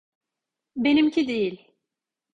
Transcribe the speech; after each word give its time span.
Benimki 0.75 1.27
değil. 1.27 1.67